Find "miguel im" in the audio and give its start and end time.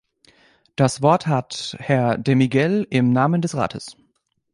2.33-3.13